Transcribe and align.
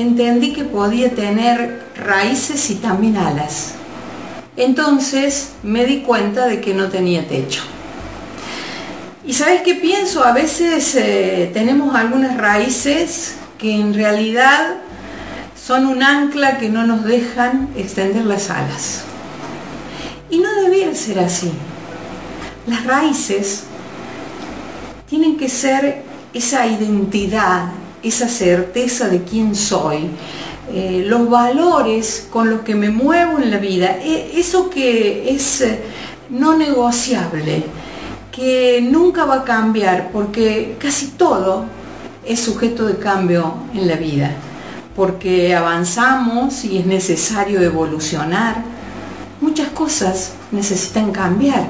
entendí 0.00 0.52
que 0.52 0.64
podía 0.64 1.10
tener 1.14 1.82
raíces 1.96 2.70
y 2.70 2.76
también 2.76 3.16
alas. 3.16 3.74
Entonces 4.56 5.52
me 5.62 5.84
di 5.86 6.00
cuenta 6.02 6.46
de 6.46 6.60
que 6.60 6.74
no 6.74 6.88
tenía 6.88 7.26
techo. 7.26 7.62
Y 9.24 9.32
sabes 9.34 9.62
qué 9.62 9.74
pienso? 9.76 10.24
A 10.24 10.32
veces 10.32 10.94
eh, 10.96 11.50
tenemos 11.52 11.94
algunas 11.94 12.36
raíces 12.36 13.36
que 13.58 13.74
en 13.74 13.94
realidad 13.94 14.76
son 15.56 15.86
un 15.86 16.02
ancla 16.02 16.58
que 16.58 16.68
no 16.68 16.86
nos 16.86 17.04
dejan 17.04 17.68
extender 17.76 18.24
las 18.24 18.50
alas. 18.50 19.02
Y 20.30 20.38
no 20.38 20.52
debiera 20.62 20.94
ser 20.94 21.20
así. 21.20 21.52
Las 22.66 22.84
raíces 22.84 23.64
tienen 25.08 25.36
que 25.36 25.48
ser 25.48 26.02
esa 26.32 26.66
identidad, 26.66 27.66
esa 28.02 28.28
certeza 28.28 29.08
de 29.08 29.22
quién 29.22 29.54
soy, 29.54 30.08
eh, 30.72 31.04
los 31.06 31.28
valores 31.28 32.28
con 32.30 32.48
los 32.48 32.60
que 32.60 32.74
me 32.74 32.90
muevo 32.90 33.38
en 33.38 33.50
la 33.50 33.58
vida, 33.58 33.98
e, 34.02 34.38
eso 34.38 34.70
que 34.70 35.30
es 35.34 35.62
eh, 35.62 35.80
no 36.30 36.56
negociable, 36.56 37.64
que 38.30 38.80
nunca 38.80 39.24
va 39.24 39.36
a 39.36 39.44
cambiar, 39.44 40.10
porque 40.12 40.76
casi 40.78 41.08
todo 41.08 41.64
es 42.24 42.40
sujeto 42.40 42.86
de 42.86 42.96
cambio 42.96 43.54
en 43.74 43.88
la 43.88 43.96
vida, 43.96 44.30
porque 44.94 45.54
avanzamos 45.54 46.64
y 46.64 46.78
es 46.78 46.86
necesario 46.86 47.60
evolucionar, 47.60 48.62
muchas 49.40 49.68
cosas 49.70 50.34
necesitan 50.52 51.10
cambiar 51.10 51.66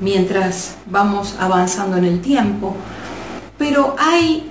mientras 0.00 0.74
vamos 0.86 1.36
avanzando 1.38 1.96
en 1.98 2.04
el 2.04 2.20
tiempo, 2.20 2.74
pero 3.58 3.94
hay 3.98 4.50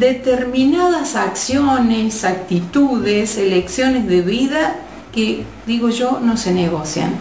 determinadas 0.00 1.14
acciones, 1.14 2.24
actitudes, 2.24 3.36
elecciones 3.36 4.08
de 4.08 4.22
vida 4.22 4.76
que, 5.12 5.44
digo 5.66 5.90
yo, 5.90 6.18
no 6.20 6.38
se 6.38 6.52
negocian. 6.52 7.12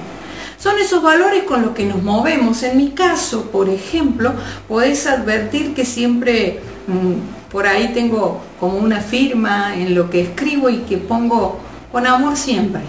Son 0.58 0.78
esos 0.80 1.04
valores 1.04 1.44
con 1.44 1.62
los 1.62 1.72
que 1.72 1.86
nos 1.86 2.02
movemos. 2.02 2.64
En 2.64 2.78
mi 2.78 2.92
caso, 2.92 3.52
por 3.52 3.70
ejemplo, 3.70 4.34
podés 4.68 5.08
advertir 5.08 5.74
que 5.74 5.86
siempre 5.86 6.62
mm, 6.88 7.52
por 7.52 7.68
ahí 7.68 7.92
tengo 7.94 8.42
como 8.60 8.78
una 8.78 9.02
firma 9.02 9.76
en 9.76 9.94
lo 9.94 10.10
que 10.10 10.22
escribo 10.22 10.70
y 10.70 10.80
que 10.80 10.98
pongo 10.98 11.60
con 11.92 12.08
amor 12.08 12.38
siempre. 12.38 12.82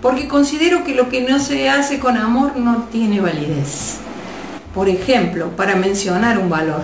Porque 0.00 0.28
considero 0.28 0.84
que 0.84 0.94
lo 0.94 1.08
que 1.08 1.22
no 1.22 1.40
se 1.40 1.68
hace 1.68 1.98
con 1.98 2.16
amor 2.16 2.56
no 2.56 2.84
tiene 2.92 3.20
validez. 3.20 3.96
Por 4.74 4.88
ejemplo, 4.88 5.50
para 5.56 5.74
mencionar 5.74 6.38
un 6.38 6.48
valor, 6.48 6.82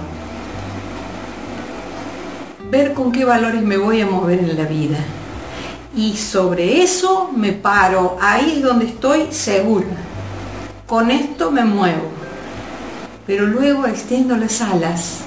ver 2.71 2.95
con 2.95 3.13
qué 3.13 3.25
valores 3.25 3.63
me 3.63 3.77
voy 3.77 4.01
a 4.01 4.07
mover 4.07 4.41
en 4.41 4.57
la 4.57 4.65
vida. 4.65 4.99
Y 5.97 6.17
sobre 6.17 6.83
eso 6.83 7.31
me 7.35 7.53
paro, 7.53 8.17
ahí 8.21 8.55
es 8.57 8.63
donde 8.63 8.87
estoy 8.87 9.29
segura. 9.31 9.87
Con 10.87 11.11
esto 11.11 11.51
me 11.51 11.65
muevo. 11.65 12.11
Pero 13.27 13.47
luego 13.47 13.87
extiendo 13.87 14.37
las 14.37 14.61
alas 14.61 15.21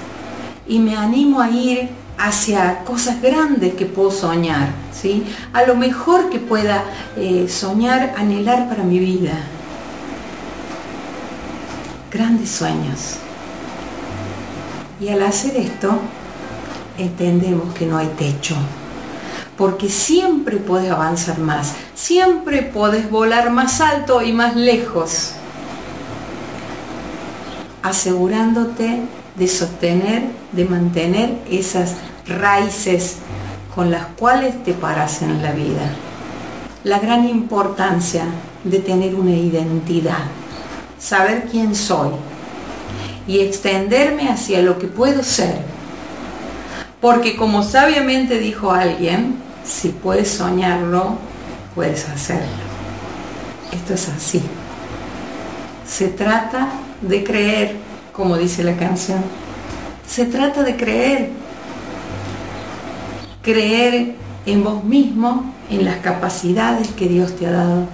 y 0.66 0.78
me 0.78 0.96
animo 0.96 1.40
a 1.40 1.50
ir 1.50 1.88
hacia 2.18 2.84
cosas 2.84 3.22
grandes 3.22 3.74
que 3.74 3.86
puedo 3.86 4.10
soñar, 4.10 4.68
¿sí? 4.92 5.24
A 5.52 5.62
lo 5.62 5.74
mejor 5.74 6.30
que 6.30 6.38
pueda 6.38 6.84
eh, 7.16 7.46
soñar, 7.48 8.14
anhelar 8.16 8.68
para 8.68 8.82
mi 8.82 8.98
vida. 8.98 9.32
Grandes 12.12 12.50
sueños. 12.50 13.16
Y 15.00 15.08
al 15.08 15.22
hacer 15.22 15.56
esto, 15.56 15.98
entendemos 16.98 17.72
que 17.74 17.86
no 17.86 17.96
hay 17.96 18.08
techo. 18.18 18.54
Porque 19.56 19.88
siempre 19.88 20.58
puedes 20.58 20.90
avanzar 20.90 21.38
más, 21.38 21.74
siempre 21.94 22.62
puedes 22.62 23.10
volar 23.10 23.50
más 23.50 23.80
alto 23.80 24.22
y 24.22 24.32
más 24.32 24.54
lejos, 24.54 25.32
asegurándote 27.82 29.00
de 29.36 29.48
sostener, 29.48 30.24
de 30.52 30.64
mantener 30.64 31.38
esas 31.50 31.94
raíces 32.26 33.16
con 33.74 33.90
las 33.90 34.06
cuales 34.18 34.62
te 34.64 34.74
paras 34.74 35.22
en 35.22 35.42
la 35.42 35.52
vida. 35.52 35.94
La 36.84 37.00
gran 37.00 37.28
importancia 37.28 38.24
de 38.62 38.78
tener 38.78 39.14
una 39.14 39.32
identidad, 39.32 40.24
saber 40.98 41.48
quién 41.50 41.74
soy 41.74 42.10
y 43.26 43.40
extenderme 43.40 44.28
hacia 44.28 44.62
lo 44.62 44.78
que 44.78 44.86
puedo 44.86 45.22
ser 45.22 45.77
porque 47.00 47.36
como 47.36 47.62
sabiamente 47.62 48.38
dijo 48.38 48.72
alguien, 48.72 49.36
si 49.64 49.90
puedes 49.90 50.30
soñarlo, 50.30 51.16
puedes 51.74 52.08
hacerlo. 52.08 52.46
Esto 53.72 53.94
es 53.94 54.08
así. 54.08 54.42
Se 55.86 56.08
trata 56.08 56.70
de 57.02 57.22
creer, 57.22 57.76
como 58.12 58.36
dice 58.36 58.64
la 58.64 58.76
canción. 58.76 59.20
Se 60.06 60.24
trata 60.24 60.62
de 60.62 60.76
creer. 60.76 61.30
Creer 63.42 64.16
en 64.46 64.64
vos 64.64 64.82
mismo, 64.82 65.54
en 65.70 65.84
las 65.84 65.96
capacidades 65.98 66.88
que 66.88 67.08
Dios 67.08 67.36
te 67.36 67.46
ha 67.46 67.52
dado, 67.52 67.86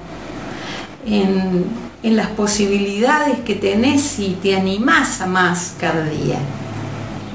en, 1.06 1.64
en 2.02 2.16
las 2.16 2.28
posibilidades 2.28 3.40
que 3.40 3.54
tenés 3.54 4.18
y 4.18 4.38
te 4.42 4.56
animás 4.56 5.20
a 5.20 5.26
más 5.26 5.74
cada 5.78 6.04
día. 6.04 6.38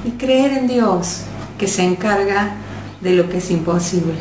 Y 0.06 0.12
creer 0.12 0.58
en 0.58 0.68
Dios, 0.68 1.24
que 1.60 1.68
se 1.68 1.84
encarga 1.84 2.56
de 3.02 3.12
lo 3.12 3.30
que 3.30 3.38
es 3.38 3.52
imposible. 3.52 4.16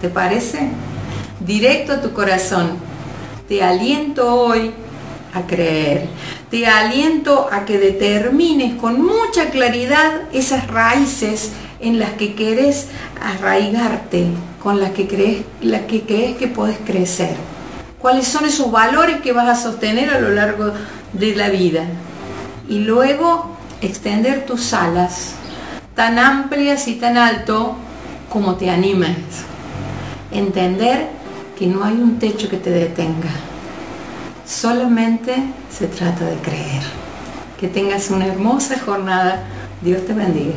¿Te 0.00 0.08
parece? 0.08 0.70
Directo 1.40 1.92
a 1.92 2.00
tu 2.00 2.12
corazón. 2.12 2.78
Te 3.48 3.62
aliento 3.62 4.34
hoy 4.34 4.70
a 5.34 5.42
creer. 5.46 6.06
Te 6.50 6.66
aliento 6.66 7.48
a 7.50 7.64
que 7.64 7.78
determines 7.78 8.80
con 8.80 9.04
mucha 9.04 9.50
claridad 9.50 10.22
esas 10.32 10.68
raíces 10.68 11.50
en 11.80 11.98
las 11.98 12.12
que 12.12 12.34
querés 12.34 12.86
arraigarte, 13.20 14.26
con 14.62 14.80
las 14.80 14.92
que 14.92 15.06
crees, 15.06 15.42
las 15.60 15.82
que 15.82 16.02
crees 16.02 16.36
que 16.36 16.46
puedes 16.46 16.78
crecer. 16.78 17.34
¿Cuáles 17.98 18.28
son 18.28 18.44
esos 18.44 18.70
valores 18.70 19.20
que 19.20 19.32
vas 19.32 19.48
a 19.48 19.60
sostener 19.60 20.10
a 20.10 20.20
lo 20.20 20.30
largo 20.30 20.72
de 21.12 21.34
la 21.34 21.48
vida? 21.48 21.84
Y 22.68 22.78
luego 22.80 23.56
extender 23.80 24.46
tus 24.46 24.72
alas 24.72 25.34
tan 25.94 26.18
amplias 26.18 26.88
y 26.88 26.94
tan 26.94 27.16
alto 27.16 27.76
como 28.30 28.56
te 28.56 28.70
animes. 28.70 29.16
Entender 30.30 31.08
que 31.58 31.66
no 31.66 31.84
hay 31.84 31.94
un 31.94 32.18
techo 32.18 32.48
que 32.48 32.56
te 32.56 32.70
detenga. 32.70 33.30
Solamente 34.46 35.34
se 35.70 35.86
trata 35.86 36.24
de 36.24 36.36
creer. 36.36 36.82
Que 37.58 37.68
tengas 37.68 38.10
una 38.10 38.26
hermosa 38.26 38.78
jornada. 38.84 39.44
Dios 39.80 40.04
te 40.04 40.12
bendiga. 40.12 40.54